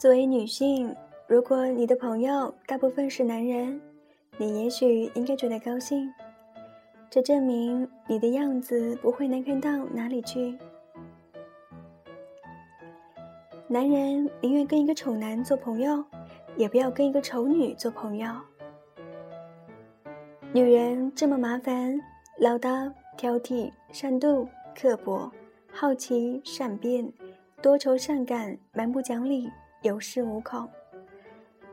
[0.00, 0.96] 作为女性，
[1.26, 3.78] 如果你的朋友大部分是男人，
[4.38, 6.10] 你也许应该觉得高兴，
[7.10, 10.56] 这证明你的样子不会难看到哪里去。
[13.68, 16.02] 男人宁愿跟一个丑男做朋友，
[16.56, 18.26] 也不要跟一个丑女做朋友。
[20.54, 22.00] 女人这么麻烦，
[22.38, 25.30] 唠叨、挑剔、善妒、刻薄、
[25.70, 27.12] 好奇、善变、
[27.60, 29.46] 多愁善感、蛮不讲理、
[29.82, 30.68] 有恃无恐。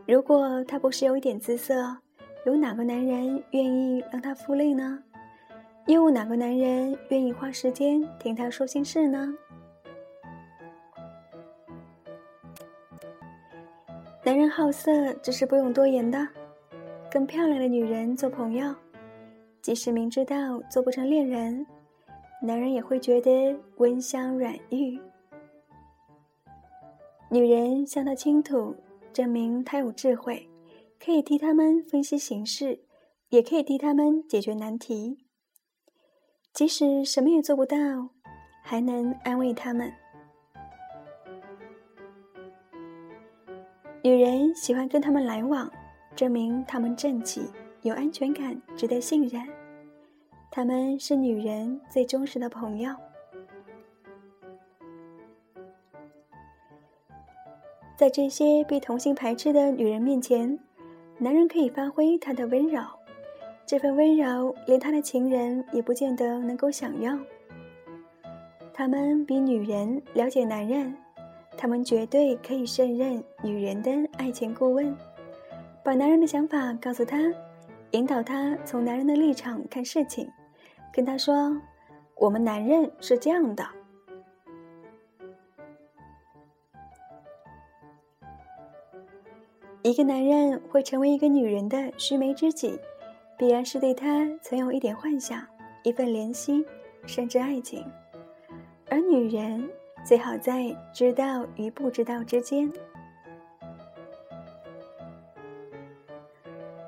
[0.05, 1.97] 如果她不是有一点姿色，
[2.45, 5.03] 有哪个男人愿意让她负累呢？
[5.85, 9.33] 又有哪个男人愿意花时间听她说心事呢？
[14.23, 16.27] 男人好色，这是不用多言的。
[17.09, 18.75] 跟漂亮的女人做朋友，
[19.61, 21.65] 即使明知道做不成恋人，
[22.41, 24.99] 男人也会觉得温香软玉。
[27.29, 28.75] 女人向他倾吐，
[29.11, 30.49] 证明他有智慧，
[30.97, 32.79] 可以替他们分析形势，
[33.29, 35.17] 也可以替他们解决难题。
[36.53, 37.75] 即使什么也做不到，
[38.63, 39.91] 还能安慰他们。
[44.03, 45.69] 女人喜欢跟他们来往，
[46.15, 47.41] 证明他们正气、
[47.81, 49.45] 有安全感、值得信任。
[50.49, 52.95] 他们是女人最忠实的朋友。
[57.97, 60.57] 在这些被同性排斥的女人面前，
[61.17, 62.79] 男人可以发挥他的温柔，
[63.65, 67.19] 这份温柔连他的情人也不见得能够享用。
[68.71, 70.95] 他们比女人了解男人。
[71.59, 74.95] 他们绝对可以胜任女人的爱情顾问，
[75.83, 77.17] 把男人的想法告诉他，
[77.93, 80.29] 引导他从男人的立场看事情，
[80.93, 81.59] 跟他说
[82.13, 83.65] ：“我们男人是这样的。”
[89.87, 92.77] 一个男人会成为一个女人的须眉知己，
[93.37, 95.41] 必然是对她曾有一点幻想、
[95.81, 96.65] 一份怜惜，
[97.05, 97.85] 甚至爱情，
[98.89, 99.69] 而女人。
[100.03, 102.71] 最好在知道与不知道之间。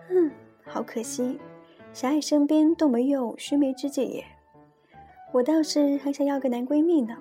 [0.09, 0.31] 嗯，
[0.65, 1.39] 好可惜，
[1.93, 4.25] 小爱身边都没有须眉知己耶。
[5.31, 7.17] 我倒是很想要个男闺蜜呢。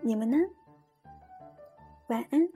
[0.00, 0.38] 你们呢？
[2.08, 2.48] 晚安。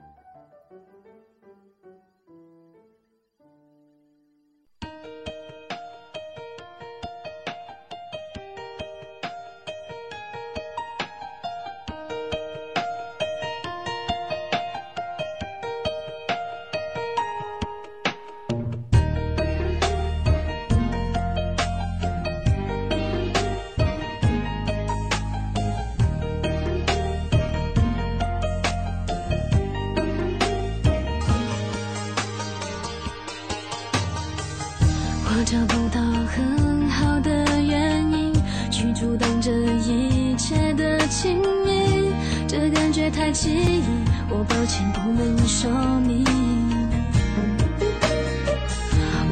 [35.49, 37.31] 找不到很好的
[37.61, 38.33] 原因
[38.69, 42.11] 去阻挡这一切的亲密，
[42.45, 43.81] 这感觉太奇异，
[44.29, 45.71] 我抱歉不能说
[46.01, 46.25] 明。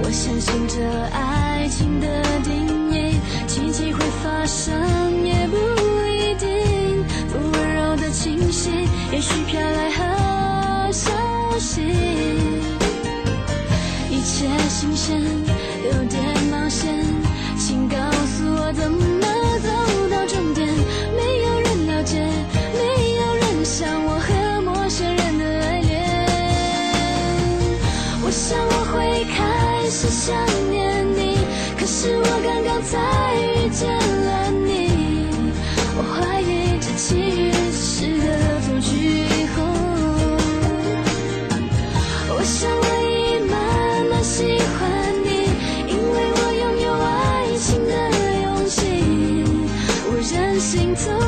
[0.01, 0.81] 我相信这
[1.11, 4.73] 爱情的定义，奇迹会发生
[5.21, 5.57] 也不
[50.95, 51.24] into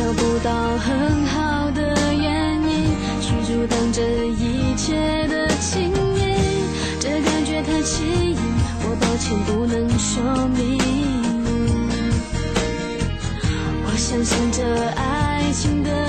[0.00, 2.86] 找不到很好的原因
[3.20, 6.22] 去阻挡这一切的亲密
[6.98, 8.36] 这感觉太奇异
[8.82, 10.78] 我抱歉不能说明。
[13.84, 14.64] 我相信这
[14.96, 16.06] 爱情的